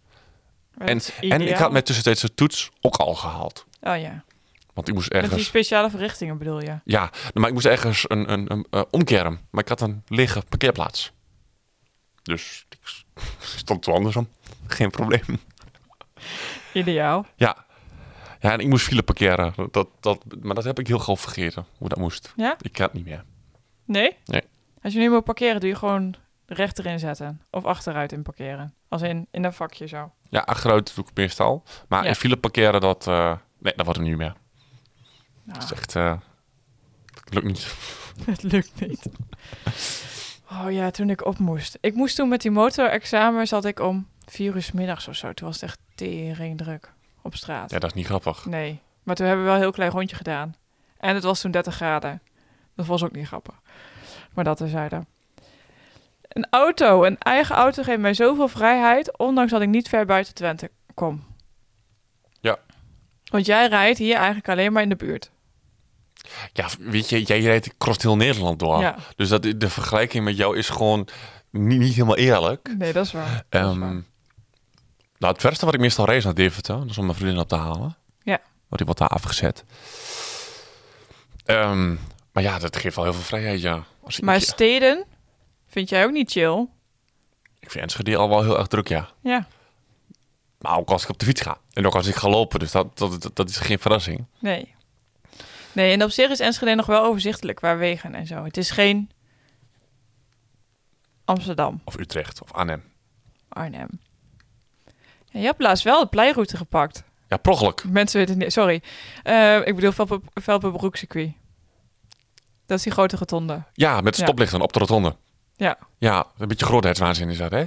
[0.78, 3.66] En, en ik had mijn tussentijdse toets ook al gehaald.
[3.82, 4.24] Oh ja.
[4.76, 5.48] Want ik moest Met die ergens...
[5.48, 6.80] speciale verrichtingen bedoel je?
[6.84, 9.40] Ja, maar ik moest ergens een, een, een eh, omkeren.
[9.52, 11.12] Maar ik had een lege parkeerplaats.
[12.24, 12.78] Dus ik
[13.40, 14.28] stond toen andersom.
[14.68, 15.40] Geen probleem.
[16.74, 17.26] Ideaal.
[17.36, 17.66] Ja.
[18.40, 19.54] Ja, en ik moest file parkeren.
[19.72, 22.34] Dat, dat, maar dat heb ik heel gauw vergeten, hoe dat moest.
[22.36, 22.56] Ja?
[22.62, 23.24] Ik kan het niet meer.
[23.86, 24.18] Nee?
[24.26, 24.42] Nee.
[24.82, 27.42] Als je nu moet parkeren, doe je gewoon recht erin zetten.
[27.52, 28.74] Of achteruit in parkeren.
[28.88, 30.12] Als in, in een vakje zo.
[30.30, 31.64] Ja, achteruit doe ik meestal.
[31.88, 32.10] Maar Ja.
[32.10, 33.08] in file parkeren, dat...
[33.08, 34.36] eh, nee, dat wordt er niet meer.
[35.46, 35.96] Nou, Dat is echt...
[35.96, 36.18] eh,
[37.14, 37.76] dat lukt niet.
[38.26, 39.06] het lukt niet.
[40.52, 41.78] Oh ja, toen ik op moest.
[41.82, 45.34] Ik moest toen met die motorexamen, zat ik om vier uur 's middags of zo.
[45.34, 47.72] Toen was het echt tering druk op straat.
[47.72, 48.46] Ja, dat is niet grappig.
[48.46, 50.56] Nee, maar toen hebben we wel een heel klein rondje gedaan.
[50.98, 52.22] En het was toen 30 graden.
[52.76, 53.56] Dat was ook niet grappig.
[54.34, 55.06] Maar dat terzijde.
[56.28, 60.34] Een auto, een eigen auto geeft mij zoveel vrijheid, ondanks dat ik niet ver buiten
[60.34, 61.24] Twente kom.
[62.40, 62.58] Ja.
[63.24, 65.32] Want jij rijdt hier eigenlijk alleen maar in de buurt.
[66.54, 68.80] Ja, weet je, jij rijdt cross heel Nederland door.
[68.80, 68.96] Ja.
[69.16, 71.08] Dus dat, de vergelijking met jou is gewoon
[71.50, 72.74] niet, niet helemaal eerlijk.
[72.78, 73.46] Nee, dat is waar.
[73.50, 74.04] Dat is Ehm, waar.
[75.18, 76.78] nou, het verste wat ik meestal reis naar Deventer.
[76.80, 77.96] Dat is om mijn vriendin op te halen.
[78.24, 78.40] Ja.
[78.68, 79.64] Want die wordt daar afgezet.
[81.46, 81.96] Ehm,
[82.32, 83.84] maar ja, dat geeft wel heel veel vrijheid, ja.
[84.04, 85.06] Als Maar steden
[85.68, 86.68] vind jij ook niet chill?
[87.60, 89.10] ik vind Enschede al wel heel erg druk, ja.
[89.22, 89.48] Ja,
[90.60, 91.58] Maar ook als ik op de fiets ga.
[91.74, 92.60] En ook als ik ga lopen.
[92.60, 94.26] Dus dat, dat, dat, dat is geen verrassing.
[94.40, 94.74] nee.
[95.76, 98.44] Nee, en op zich is Enschede nog wel overzichtelijk qua wegen en zo.
[98.44, 99.10] Het is geen
[101.26, 101.82] Amsterdam.
[101.84, 102.84] Of Utrecht of Arnhem.
[103.50, 103.88] Arnhem.
[105.26, 107.04] Ja, je hebt laatst wel de pleiroute gepakt.
[107.28, 107.84] Ja, prochelijk.
[107.84, 108.52] Mensen weten niet.
[108.54, 108.82] Sorry.
[109.24, 111.32] Eh, ik bedoel Velpe- Velpenbroekcircuit.
[112.66, 113.64] Dat is die grote rotonde.
[113.74, 114.24] Ja, met Ja.
[114.24, 115.16] stoplichten op de rotonde.
[115.56, 115.78] Ja.
[115.98, 117.60] Ja, een beetje grootheidswaanzin is dat, hè?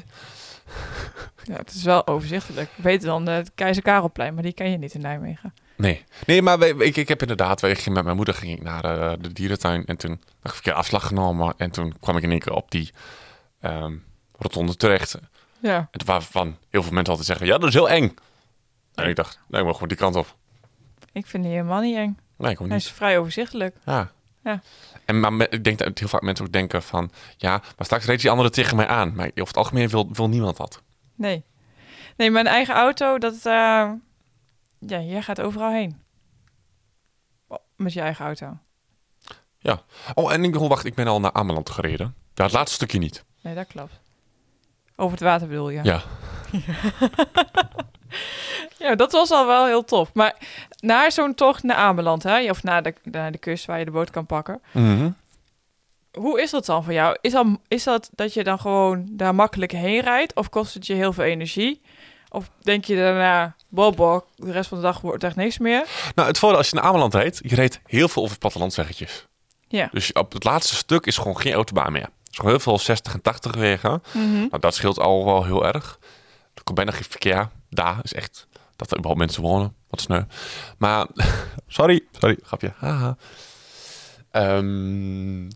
[1.44, 2.70] ja, het is wel overzichtelijk.
[2.76, 5.54] Beter dan het Keizer Karelplein, maar die ken je niet in Nijmegen.
[5.78, 6.04] Nee.
[6.26, 7.60] Nee, maar wij- ik, ik heb inderdaad...
[7.60, 9.86] wij gingen met mijn moeder ging ik naar eh, de dierentuin.
[9.86, 11.54] En toen heb ik een keer afslag genomen.
[11.56, 12.90] En toen kwam ik in één keer op die
[13.60, 13.96] ehm,
[14.38, 15.14] rotonde terecht.
[15.14, 15.28] En
[15.60, 15.88] Ja.
[15.90, 17.46] toen waren van heel veel mensen altijd zeggen...
[17.46, 18.14] Ja, dat is heel eng.
[18.94, 20.36] En ik dacht, nee, moet gewoon die kant op.
[21.12, 22.18] Ik vind die helemaal niet eng.
[22.36, 22.86] Nee, ik ook Hij niet.
[22.86, 23.76] is vrij overzichtelijk.
[23.84, 24.10] Ja.
[24.44, 24.60] Ja.
[25.04, 27.10] En maar me- ik denk dat heel vaak mensen ook denken van...
[27.36, 29.14] Ja, maar straks reed die andere tegen mij aan.
[29.14, 30.82] Maar over het algemeen wil, wil niemand dat.
[31.14, 31.44] Nee.
[32.16, 33.34] Nee, mijn eigen auto, dat...
[33.46, 33.90] eh,
[34.78, 36.02] ja, jij gaat overal heen.
[37.46, 38.58] Oh, Met je eigen auto.
[40.14, 42.14] Oh, en ik, oh, wacht, ik ben al naar Ameland gereden.
[42.34, 43.24] Ja, het laatste stukje niet.
[43.40, 44.00] Nee, dat klopt.
[44.96, 45.80] Over het water bedoel je?
[45.82, 46.02] Ja.
[48.78, 50.14] Ja, dat was al wel heel tof.
[50.14, 50.36] Maar
[50.80, 52.50] naar zo'n tocht naar Ameland, hè?
[52.50, 54.60] Of naar de, naar de kust waar je de boot kan pakken.
[54.72, 55.10] Mhm.
[56.12, 57.16] Hoe is dat dan voor jou?
[57.20, 60.34] Is, dan, is dat dat je dan gewoon daar makkelijk heen rijdt?
[60.34, 61.80] Of kost het je heel veel energie?
[62.28, 65.86] Of denk je daarna, bobo, de rest van de dag wordt echt niks meer?
[66.14, 69.26] Nou, het voordeel als je naar Ameland reed, je reed heel veel over plattelandsweggetjes.
[69.68, 69.88] Ja.
[69.92, 72.02] Dus op het laatste stuk is gewoon geen autobaan meer.
[72.02, 74.02] Het is gewoon heel veel 60 en 80 wegen.
[74.12, 74.34] Mhm.
[74.34, 75.98] Nou, dat scheelt al wel heel erg.
[76.54, 77.48] Er komt bijna geen verkeer.
[77.70, 79.74] Daar is echt dat er überhaupt mensen wonen.
[79.90, 80.22] Wat sneu.
[80.78, 81.06] Maar,
[81.66, 82.72] sorry, sorry, grapje.
[82.76, 83.16] Haha.
[84.30, 85.50] Ehm,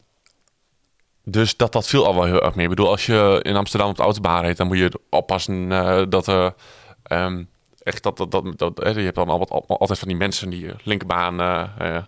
[1.25, 2.64] dus dat, dat viel al wel heel erg mee.
[2.64, 6.03] Ik bedoel, als je in Amsterdam op de autobaan reed, dan moet je oppassen eh,
[6.09, 6.55] dat er
[7.03, 7.44] ehm,
[7.85, 10.51] echt dat, dat, dat, dat je hebt dan al wat, al- altijd van die mensen
[10.51, 12.03] die eh, linkerbaan eh, eh,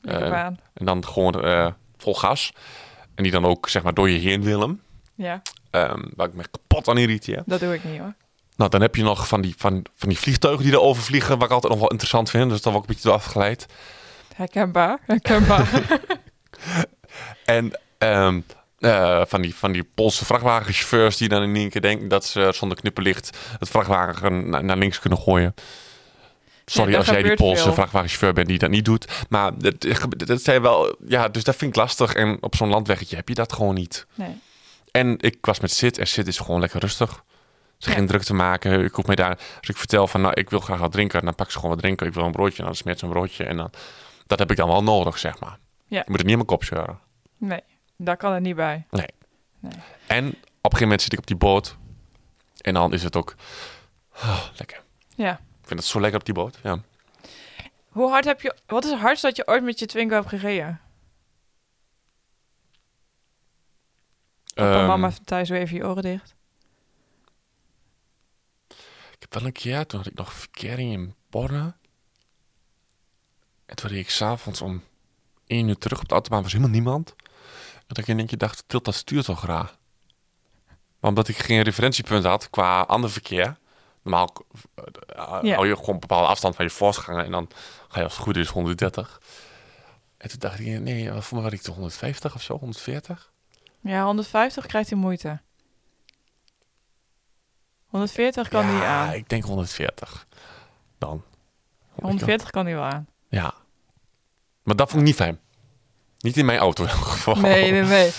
[0.00, 0.58] Lekker eh, baan.
[0.74, 2.52] en dan gewoon vol gas.
[3.14, 4.80] En die dan ook zeg maar door je heen willen.
[5.14, 7.42] Ja, Ehm, waar ik me kapot aan irriteer.
[7.46, 8.14] dat doe ik niet hoor.
[8.56, 11.46] Nou, dan heb je nog van die, van, van die vliegtuigen die erover vliegen, wat
[11.46, 12.50] ik altijd nog wel interessant vind.
[12.50, 13.66] Dus dan word ik een beetje door afgeleid.
[14.36, 15.68] Herkenbaar, herkenbaar.
[17.44, 18.40] En ehm,
[18.82, 22.50] eh, van, die, van die Poolse vrachtwagenchauffeurs die dan in één keer denken dat ze
[22.54, 25.54] zonder knipperlicht het vrachtwagen naar, naar links kunnen gooien.
[26.64, 27.72] Sorry als jij die Poolse veel.
[27.72, 29.12] vrachtwagenchauffeur bent die dat niet doet.
[29.28, 29.74] Maar dat,
[30.16, 32.14] dat zijn wel, ja, dus dat vind ik lastig.
[32.14, 34.06] En op zo'n landweggetje heb je dat gewoon niet.
[34.14, 34.40] nee.
[34.90, 37.24] En ik was met Sid en Sid is gewoon lekker rustig.
[37.78, 37.96] Ze Ja.
[37.96, 38.84] geen druk te maken.
[38.84, 41.34] Ik hoef mij daar, als ik vertel van, nou, ik wil graag wat drinken, dan
[41.34, 42.06] pak ze gewoon wat drinken.
[42.06, 43.44] Ik wil een broodje, dan smeert ze een broodje.
[43.44, 43.70] En dan,
[44.26, 45.58] dat heb ik dan wel nodig, zeg maar.
[45.86, 45.98] Ja.
[45.98, 46.98] Je moet het niet in mijn kop zeuren.
[47.38, 47.60] Nee,
[47.96, 48.86] daar kan het niet bij.
[48.90, 49.06] Nee.
[49.58, 49.72] Nee.
[50.06, 51.76] En op een gegeven moment zit ik op die boot.
[52.60, 53.34] En dan is het ook
[54.12, 54.82] ah, lekker.
[55.14, 55.32] Ja.
[55.32, 56.58] Ik vind het zo lekker op die boot.
[56.62, 56.78] Ja.
[57.88, 58.56] Hoe hard heb je...
[58.66, 60.80] Wat is het hardst dat je ooit met je Twingo hebt gereden?
[64.54, 66.34] Ehm, mama, thuis weer even je oren dicht.
[69.10, 71.74] Ik heb wel een keer, toen had ik nog verkering in Borne.
[73.66, 74.82] En toen reed ik s'avonds om
[75.46, 77.14] één uur terug op de autobaan, was helemaal niemand.
[77.92, 79.76] Dat ik in één keer dacht, tilt dat stuur toch graag.
[81.00, 83.56] Maar omdat ik geen referentiepunt had qua ander verkeer.
[84.02, 84.34] Normaal
[84.74, 85.54] eh, Ja.
[85.54, 87.24] hou je gewoon een bepaalde afstand van je voorganger.
[87.24, 87.48] En dan
[87.88, 89.20] ga je als het goed is 130.
[90.16, 93.32] En toen dacht ik, nee, voor mij ik toch 150 of zo, 140.
[93.80, 95.40] Ja, 150 krijgt hij moeite.
[97.86, 99.12] 140 kan hij ja, aan.
[99.12, 100.26] ik denk 140.
[100.98, 101.22] Dan.
[101.92, 103.08] 140 kan hij wel aan.
[103.28, 103.54] Ja.
[104.62, 105.40] Maar dat vond ik niet fijn.
[106.22, 107.34] Niet in mijn auto in elk geval.
[107.36, 108.10] Nee, nee, nee.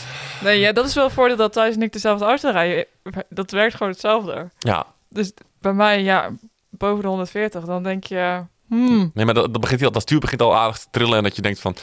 [0.42, 2.86] Nee, ja, dat is wel het voordeel dat Thijs en ik dezelfde auto rijden.
[3.30, 4.50] Dat werkt gewoon hetzelfde.
[4.60, 4.86] Ja.
[5.10, 6.32] Dus bij mij, ja,
[6.70, 8.44] boven de 140, dan denk je...
[8.68, 11.18] Hmm, Nee, maar dat, dat, begint heel, dat stuur begint al aardig te trillen.
[11.18, 11.76] En dat je denkt van...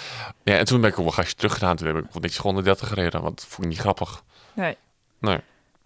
[0.43, 1.77] Ja, en toen ben ik ook wel gasje terug gedaan.
[1.77, 3.23] Toen heb ik wel niks 130 gereden.
[3.23, 4.23] Want dat vond ik niet grappig.
[4.55, 4.77] nee.
[5.21, 5.39] Nee.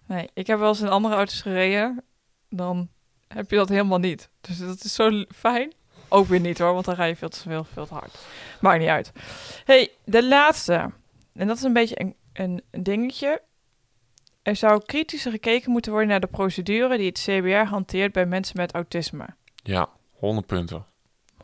[0.07, 2.03] Nee, ik heb wel eens in andere auto's gereden.
[2.49, 2.87] Dan
[3.27, 4.29] heb je dat helemaal niet.
[4.41, 5.73] Dus dat is zo fijn.
[6.07, 8.17] Ook weer niet hoor, want dan rij je veel te veel, veel te hard.
[8.61, 9.11] Maakt niet uit.
[9.65, 10.91] hey, de laatste.
[11.33, 13.41] En dat is een beetje een, een, een dingetje.
[14.41, 18.57] Er zou kritischer gekeken moeten worden naar de procedure die het CBR hanteert bij mensen
[18.57, 19.25] met autisme.
[19.63, 20.85] Ja, 100 punten.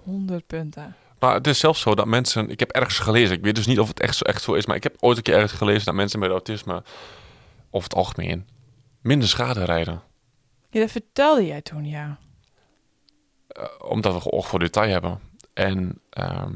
[0.04, 0.96] 100 punten.
[1.20, 2.50] Maar het is zelfs zo dat mensen...
[2.50, 3.36] Ik heb ergens gelezen.
[3.36, 4.66] Ik weet dus niet of het echt zo, echt zo is.
[4.66, 6.84] Maar ik heb ooit een keer ergens gelezen dat mensen met autisme...
[7.70, 8.48] Over het algemeen...
[9.02, 10.02] Minder schade rijden.
[10.70, 12.20] Ja, dat vertelde jij toen, ja.
[13.54, 15.20] Eh, omdat we oog voor detail hebben.
[15.54, 16.54] En ehm,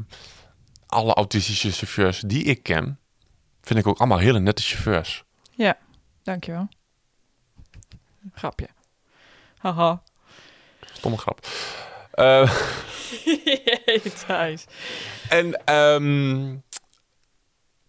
[0.88, 3.00] alle autistische chauffeurs die ik ken...
[3.62, 5.24] Vind ik ook allemaal hele nette chauffeurs.
[6.24, 6.68] Dankjewel.
[8.34, 8.68] Grapje.
[9.58, 10.02] Haha.
[10.94, 11.48] Stomme grap.
[12.12, 12.56] Eh,
[13.86, 14.66] Jee, Thijs.
[15.30, 16.56] en ehm,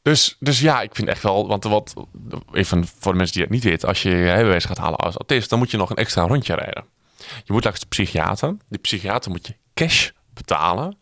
[0.02, 1.94] dus, dus ja, ik vind echt wel, want wat,
[2.52, 5.16] even voor de mensen die het niet weten, als je je rijbewijs gaat halen als
[5.16, 6.84] autist, dan moet je nog een extra rondje rijden.
[7.16, 8.56] Je moet langs de psychiater.
[8.68, 10.98] Die psychiater moet je cash betalen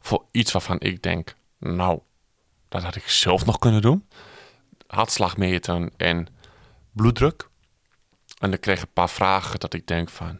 [0.00, 2.00] voor iets waarvan ik denk, nou,
[2.68, 4.08] dat had ik zelf nog kunnen doen.
[4.86, 6.26] Hartslag meten en
[6.92, 7.48] bloeddruk.
[8.38, 10.38] En dan kreeg ik een paar vragen dat ik denk van,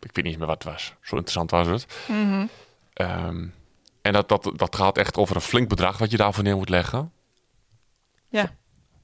[0.00, 0.94] ik weet niet meer wat het was.
[1.02, 1.86] Zo interessant was het.
[2.08, 2.46] Mhm.
[2.92, 3.46] Ehm,
[4.02, 6.68] en dat, dat, dat gaat echt over een flink bedrag wat je daarvoor neer moet
[6.68, 7.12] leggen.
[8.28, 8.42] Ja.
[8.42, 8.54] Voor,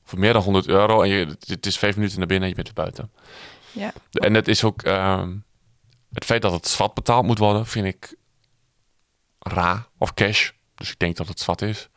[0.04, 1.02] voor meer dan 100 euro.
[1.02, 3.12] En je, het is vijf minuten naar binnen en je bent er buiten.
[3.72, 3.92] Ja.
[4.11, 4.82] En het is ook...
[4.82, 5.37] ehm,
[6.12, 8.14] het feit dat het zwart betaald moet worden, vind ik
[9.38, 9.87] raar.
[9.98, 10.50] Of cash.
[10.74, 11.88] Dus ik denk dat het zwart is.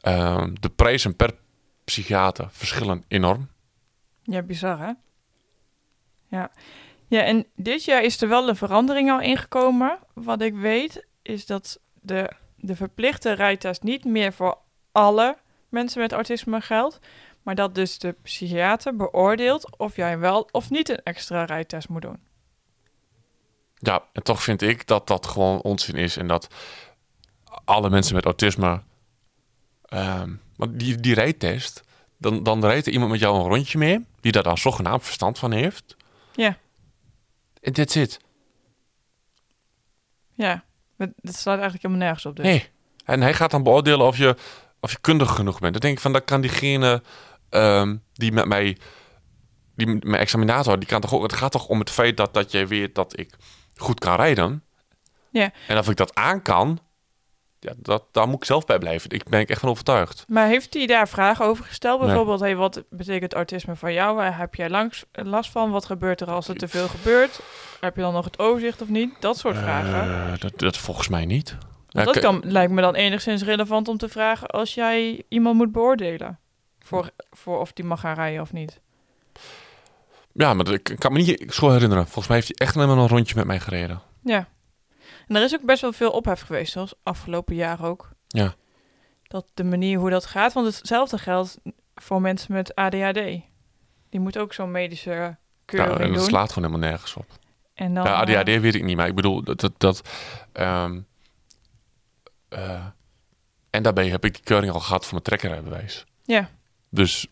[0.00, 1.34] Ehm, de prijzen per
[1.84, 3.48] psychiater verschillen enorm.
[4.22, 4.92] Ja, bizar hè?
[6.26, 6.50] Ja.
[7.06, 9.98] Ja, en dit jaar is er wel een verandering al ingekomen.
[10.14, 14.58] Wat ik weet is dat de, de verplichte rijtest niet meer voor
[14.92, 15.36] alle
[15.68, 16.98] mensen met autisme geldt.
[17.48, 22.02] Maar dat dus de psychiater beoordeelt of jij wel of niet een extra rijtest moet
[22.02, 22.20] doen.
[23.74, 26.16] Ja, en toch vind ik dat dat gewoon onzin is.
[26.16, 26.54] En dat
[27.64, 28.82] alle mensen met autisme...
[29.82, 31.82] ehm want die, die rijtest,
[32.16, 34.06] dan, dan rijdt er iemand met jou een rondje mee...
[34.20, 35.96] die daar dan zogenaamd verstand van heeft.
[36.32, 36.58] Ja.
[37.60, 38.20] En that's it.
[40.34, 40.64] Ja,
[40.96, 42.36] dat dat slaat eigenlijk helemaal nergens op.
[42.36, 42.44] Dus.
[42.44, 42.68] Nee.
[43.04, 44.36] En hij gaat dan beoordelen of je,
[44.80, 45.72] of je kundig genoeg bent.
[45.72, 47.02] Dan denk ik van, dat kan diegene
[47.50, 48.78] ehm, die met mij...
[49.74, 51.22] Die mijn examinator, die kan toch ook...
[51.22, 53.34] Het gaat toch om het feit dat, dat jij weet dat ik
[53.76, 54.62] goed kan rijden.
[55.30, 55.50] Ja.
[55.68, 56.78] En of ik dat aan kan...
[57.60, 59.10] Ja, dat, daar moet ik zelf bij blijven.
[59.10, 60.24] Ik ben ik echt van overtuigd.
[60.28, 61.98] Maar heeft hij daar vragen over gesteld?
[61.98, 62.08] Nee.
[62.08, 64.16] Bijvoorbeeld, hey, wat betekent autisme voor jou?
[64.16, 65.70] Waar heb jij langs, last van?
[65.70, 67.40] Wat gebeurt er als er te veel gebeurt?
[67.80, 69.14] Heb je dan nog het overzicht of niet?
[69.20, 70.32] Dat soort vragen.
[70.32, 71.56] Eh, dat, dat volgens mij niet.
[71.88, 75.72] Want dat kan, lijkt me dan enigszins relevant om te vragen als jij iemand moet
[75.72, 76.38] beoordelen.
[76.88, 78.80] Voor, voor of die mag gaan rijden of niet.
[80.32, 82.04] Ja, maar ik kan me niet zo herinneren.
[82.04, 84.02] Volgens mij heeft hij echt alleen maar een rondje met mij gereden.
[84.22, 84.48] Ja.
[85.26, 88.10] En er is ook best wel veel ophef geweest, zoals afgelopen jaar ook.
[88.26, 88.54] Ja.
[89.22, 90.52] Dat de manier hoe dat gaat.
[90.52, 91.58] Want hetzelfde geldt
[91.94, 93.20] voor mensen met ADHD.
[94.08, 96.26] Die moeten ook zo'n medische Ja, keuring en dat doen.
[96.26, 97.26] slaat gewoon helemaal nergens op.
[97.74, 99.60] En dan, ja, eh, ADHD weet ik niet, maar ik bedoel dat...
[99.60, 100.02] dat, dat
[100.52, 101.00] ehm,
[102.48, 102.86] eh,
[103.70, 106.04] en daarbij heb ik die keuring al gehad voor mijn trekkerrijbewijs.
[106.24, 106.50] Ja.
[106.90, 107.26] Dus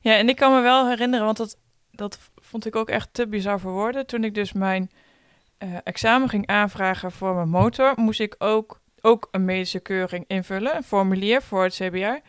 [0.00, 1.56] Ja, en ik kan me wel herinneren, want dat,
[1.90, 4.06] dat vond ik ook echt te bizar voor woorden.
[4.06, 4.90] Toen ik dus mijn
[5.58, 10.76] eh, examen ging aanvragen voor mijn motor, moest ik ook, ook een medische keuring invullen,
[10.76, 12.28] een formulier voor het CBR.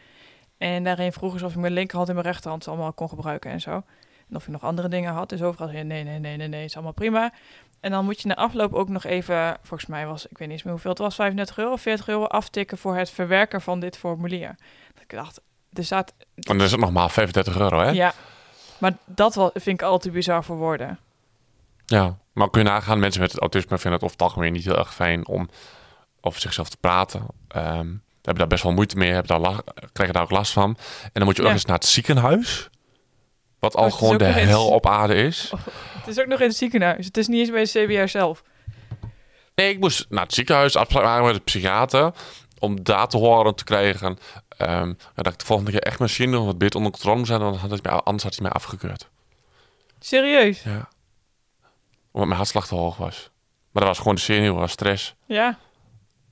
[0.57, 3.61] En daarin vroegen ze of ik mijn linkerhand en mijn rechterhand allemaal kon gebruiken en
[3.61, 3.83] zo.
[4.29, 5.29] En of ik nog andere dingen had.
[5.29, 7.33] Dus overal zei nee, nee, nee, nee, nee, is allemaal prima.
[7.79, 10.63] En dan moet je na afloop ook nog even, volgens mij was, ik weet niet
[10.63, 13.97] meer hoeveel het was, 35 euro of 40 euro aftikken voor het verwerken van dit
[13.97, 14.55] formulier.
[14.93, 15.41] Dat ik dacht,
[15.73, 17.89] er staat en dan is het nog maar 35 euro, hè?
[17.89, 18.13] ja,
[18.77, 20.99] maar dat wel, vind ik al te bizar voor woorden.
[21.85, 24.77] Ja, maar kun je nagaan, mensen met autisme vinden het over het algemeen niet heel
[24.77, 25.49] erg fijn om
[26.21, 27.25] over zichzelf te praten.
[27.47, 27.87] Ehm
[28.21, 29.61] hebben daar best wel moeite mee, hebben daar
[29.93, 30.77] krijgen daar ook last van.
[31.03, 31.53] En dan moet je ook Ja.
[31.53, 32.69] eens naar het ziekenhuis.
[33.59, 35.51] Wat al is gewoon de hel op aarde is.
[35.97, 37.05] Het is ook nog in het ziekenhuis.
[37.05, 38.43] Het is niet eens bij de CBR zelf.
[39.55, 42.13] Nee, ik moest naar het ziekenhuis afspraak maken met de psychiater.
[42.59, 44.17] Om daar te horen te krijgen.
[44.61, 47.41] Ehm, dat ik de volgende keer echt mijn zin nog wat beter onder controle zijn.
[47.41, 49.09] Had mij, anders had hij mij afgekeurd.
[49.99, 50.63] Serieus?
[50.63, 50.89] Ja.
[52.11, 53.29] Omdat mijn hartslag te hoog was.
[53.71, 55.15] Maar dat was gewoon de zenuw, was stress.
[55.25, 55.57] Ja.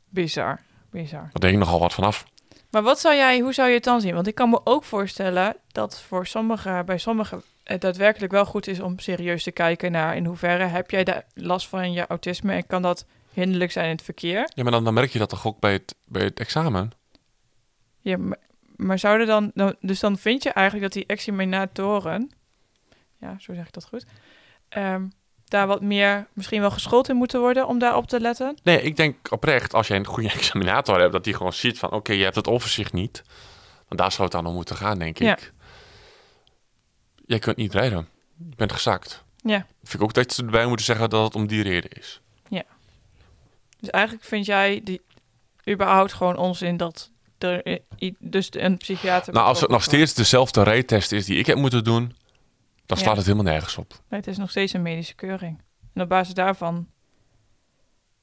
[0.09, 0.59] Bizar.
[0.91, 1.29] Bizar.
[1.31, 2.25] Daar deed ik nogal wat vanaf.
[2.69, 4.13] Maar wat zou jij, hoe zou je het dan zien?
[4.13, 8.67] Want ik kan me ook voorstellen dat voor sommige, bij sommigen het daadwerkelijk wel goed
[8.67, 12.53] is om serieus te kijken naar in hoeverre heb jij daar last van je autisme
[12.53, 14.49] en kan dat hinderlijk zijn in het verkeer?
[14.53, 16.91] Ja, maar dan, dan merk je dat toch ook bij het, bij het examen?
[18.01, 18.38] Ja, maar,
[18.75, 22.31] maar zouden dan, dan, dus dan vind je eigenlijk dat die examinatoren,
[23.17, 24.05] ja, zo zeg ik dat goed,
[24.69, 25.07] ehm,
[25.45, 28.57] daar wat meer misschien wel geschoold in moeten worden om daarop te letten?
[28.63, 31.91] Nee, ik denk oprecht, als jij een goede examinator hebt, dat die gewoon ziet van,
[31.91, 33.23] oké, je hebt het overzicht niet.
[33.88, 35.38] Want daar zou het dan om moeten gaan, denk Ja.
[35.38, 35.53] ik.
[37.25, 38.07] Jij kunt niet rijden.
[38.49, 39.23] Je bent gezakt.
[39.35, 39.65] Ja.
[39.83, 42.21] Vind ik ook dat ze erbij moeten zeggen dat het om die reden is.
[43.79, 45.01] Dus eigenlijk vind jij die
[45.69, 47.12] überhaupt gewoon onzin dat
[47.43, 47.80] er
[48.19, 49.34] dus een psychiater.
[49.34, 52.15] Nou, als het nog steeds dezelfde rijtest is die ik heb moeten doen,
[52.86, 53.15] dan slaat Ja.
[53.17, 53.89] het helemaal nergens op.
[54.10, 55.62] Nee, het is nog steeds een medische keuring.
[55.93, 56.88] En op basis daarvan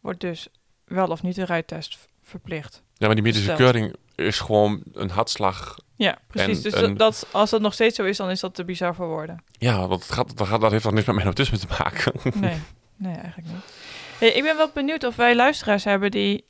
[0.01, 0.49] wordt dus
[0.85, 2.83] wel of niet een rijtest verplicht.
[2.95, 3.59] Ja, maar die medische Stelt.
[3.59, 5.79] keuring is gewoon een hartslag.
[5.95, 6.63] Ja, precies.
[6.63, 9.45] Dus dat, als dat nog steeds zo is, dan is dat te bizar voor woorden.
[9.53, 12.13] Ja, want het gaat, dat, gaat, dat heeft toch niks met mijn autisme te maken.
[12.41, 12.59] Nee,
[12.97, 13.73] nee eigenlijk niet.
[14.19, 16.45] Hey, ik ben wel benieuwd of wij luisteraars hebben die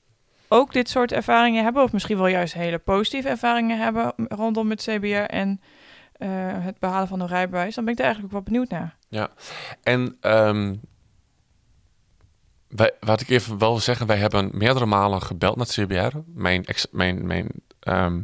[0.49, 1.83] ook dit soort ervaringen hebben.
[1.83, 5.61] Of misschien wel juist hele positieve ervaringen hebben rondom het CBR en
[6.13, 6.29] eh,
[6.65, 7.75] het behalen van een rijbewijs.
[7.75, 8.97] Dan ben ik daar eigenlijk ook wel benieuwd naar.
[9.83, 10.75] En ehm,
[12.69, 16.17] wij, wat ik even wil zeggen, wij hebben meerdere malen gebeld met CBR.
[16.27, 17.49] Mijn, mijn, mijn
[17.81, 18.21] ehm,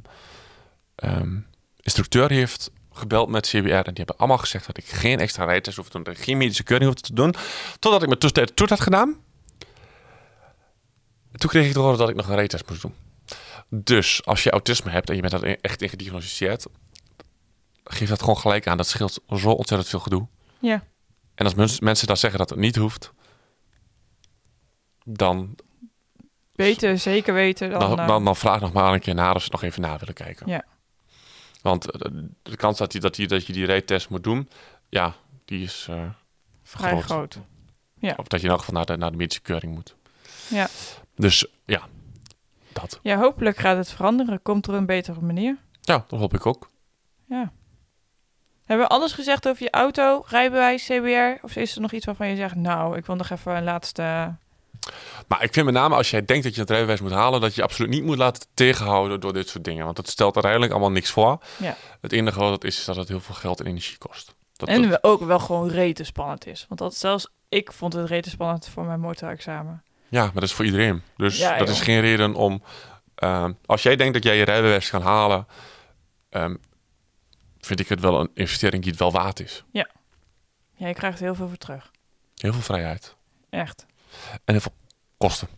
[0.95, 1.37] ehm,
[1.81, 5.77] instructeur heeft gebeld met CBR en die hebben allemaal gezegd dat ik geen extra rijtest
[5.77, 7.35] hoef te doen, geen medische keuring hoef te doen,
[7.79, 9.17] totdat ik mijn tussentijd toet had gedaan.
[11.33, 12.95] Toen kreeg ik te horen dat ik nog een rijtest moest doen.
[13.69, 16.67] Dus als je autisme hebt en je bent dat echt in gediagnosticeerd,
[17.85, 18.77] geef dat gewoon gelijk aan.
[18.77, 20.27] Dat scheelt zo ontzettend veel gedoe.
[20.59, 20.85] Ja,
[21.35, 23.13] En als mens- mensen dan zeggen dat het niet hoeft,
[25.05, 25.57] dan
[26.55, 27.81] beter zeker weten dan...
[27.81, 29.99] Dan, eh, dan, dan vraag nog maar een keer naar of ze nog even na
[29.99, 30.49] willen kijken.
[30.49, 30.65] Ja.
[31.63, 34.49] Want eh, de kans dat, die, dat, die, dat je die rijtest moet doen,
[34.89, 35.15] ja,
[35.45, 36.05] die is eh,
[36.63, 37.05] vrij groot.
[37.05, 37.39] groot.
[38.19, 39.95] Of dat je in elk geval naar de, naar de medische keuring moet.
[40.49, 40.69] Ja.
[41.17, 41.83] Dus ja,
[42.73, 42.99] dat.
[43.03, 44.43] ja, hopelijk gaat het veranderen.
[44.43, 45.57] Komt er een betere manier.
[45.81, 46.71] Ja, dat hoop ik ook.
[47.29, 47.53] Ja.
[48.65, 51.45] Hebben we alles gezegd over je auto, rijbewijs, CBR?
[51.45, 54.35] Of is er nog iets waarvan je zegt, nou, ik wil nog even een laatste...
[55.29, 57.51] Maar ik vind met name als jij denkt dat je het rijbewijs moet halen, dat
[57.55, 59.85] je je absoluut niet moet laten tegenhouden door dit soort dingen.
[59.85, 61.39] Want dat stelt uiteindelijk allemaal niks voor.
[61.59, 61.77] Ja.
[62.01, 64.35] Het enige wat het is, is dat het heel veel geld en energie kost.
[64.57, 66.65] Dat, En dat- ook wel gewoon rete spannend is.
[66.69, 69.83] Want dat zelfs ik vond het rete spannend voor mijn motorexamen.
[70.13, 71.03] Ja, maar dat is voor iedereen.
[71.17, 72.63] Dus Ja, dat is geen reden om.
[73.15, 75.47] ehm, als jij denkt dat jij je rijbewijs kan halen,
[76.31, 76.55] ehm,
[77.61, 79.65] vind ik het wel een investering die het wel waard is.
[79.73, 79.89] Ja,
[80.77, 81.91] je krijgt er heel veel voor terug.
[82.37, 83.15] Heel veel vrijheid
[83.51, 83.87] Echt.
[84.45, 84.75] en heel veel
[85.19, 85.49] kosten.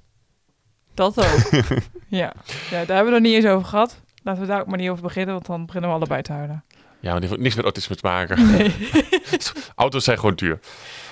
[0.94, 1.50] Dat ook.
[2.08, 2.32] ja.
[2.70, 4.00] ja, daar hebben we nog niet eens over gehad.
[4.22, 6.64] Laten we daar ook maar niet over beginnen, want dan beginnen we allebei te huilen.
[7.00, 8.50] Ja, maar die heeft niks met autisme te maken.
[8.50, 8.90] Nee.
[9.74, 10.58] Auto's zijn gewoon duur.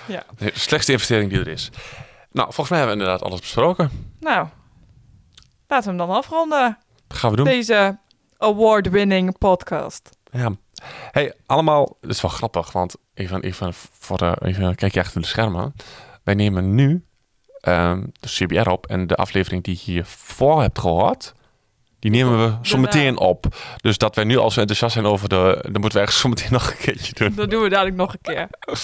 [0.07, 0.25] ja.
[0.39, 1.71] De slechtste investering die er is.
[2.33, 3.91] Nou, volgens mij hebben we inderdaad alles besproken.
[4.21, 4.47] Nou,
[5.67, 6.79] laten we hem dan afronden.
[7.07, 7.45] Dat gaan we doen.
[7.45, 7.99] Deze
[8.39, 10.11] award-winning podcast.
[10.31, 10.51] Ja.
[11.11, 15.21] Hey, allemaal, het is wel grappig, want even, even voor de, even een kijkje achter
[15.21, 15.75] de schermen.
[16.23, 17.05] Wij nemen nu
[17.61, 21.33] ehm, de CBR op en de aflevering die je hiervoor hebt gehoord,
[21.99, 23.47] die nemen we zo meteen op.
[23.77, 26.29] Dus dat wij nu als we enthousiast zijn over de, dan moeten we eigenlijk zo
[26.29, 27.35] meteen nog een keertje doen.
[27.35, 28.49] Dat doen we dadelijk nog een keer.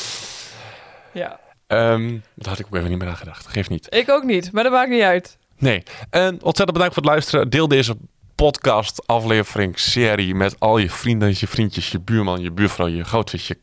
[1.12, 3.46] Ja, Ehm daar had ik ook even niet meer aan gedacht.
[3.46, 3.94] Geeft niet.
[3.94, 5.38] ik ook niet, maar dat maakt niet uit.
[5.58, 5.82] Nee.
[6.10, 7.50] En ontzettend bedankt voor het luisteren.
[7.50, 7.96] Deel deze
[8.34, 13.46] podcast, aflevering, serie met al je vrienden, je vriendjes, je buurman, je buurvrouw, je goudvis,
[13.46, 13.58] je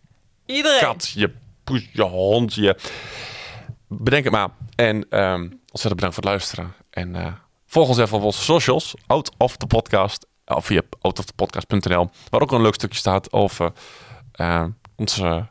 [0.46, 0.80] Iedereen.
[0.80, 1.32] kat, je
[1.64, 2.78] poes, je hond, je...
[3.88, 4.50] Bedenk het maar.
[4.76, 6.74] En ehm, ontzettend bedankt voor het luisteren.
[6.90, 7.34] En eh,
[7.66, 8.94] volg ons even op onze socials.
[9.08, 10.28] Out of the podcast.
[10.46, 12.10] Of via outofthe.podcast.nl.
[12.30, 13.72] Waar ook een leuk stukje staat over
[14.32, 14.66] eh,
[14.96, 15.48] onze,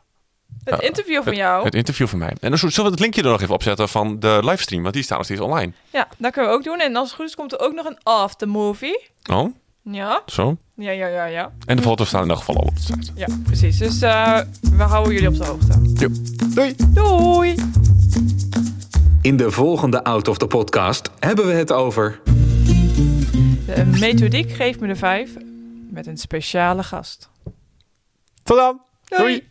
[0.65, 1.65] Het interview van jou.
[1.65, 2.33] het interview van mij.
[2.41, 4.83] En dan zullen we het linkje er nog even opzetten van de livestream.
[4.83, 5.73] Want die staat nog steeds online.
[5.93, 6.81] Ja, dat kunnen we ook doen.
[6.81, 9.09] En als het goed is, komt er ook nog een aftermovie.
[9.31, 10.57] Oh, Ja, zo.
[10.75, 11.53] ja, ja, ja, ja.
[11.67, 13.11] En de foto's staan in elk geval al op de site.
[13.15, 13.79] Ja, precies.
[13.79, 14.41] Dus eh,
[14.77, 15.81] we houden jullie op de hoogte.
[15.95, 16.09] Jo.
[16.55, 16.75] Doei!
[16.89, 17.55] Doei!
[19.23, 22.21] In de volgende Out of the Podcast hebben we het over
[23.67, 25.31] De methodiek geeft me de vijf
[25.91, 27.31] met een speciale gast.
[28.43, 28.81] Tot dan!
[29.05, 29.49] Doei.